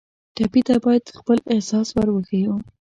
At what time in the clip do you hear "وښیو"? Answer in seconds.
2.11-2.55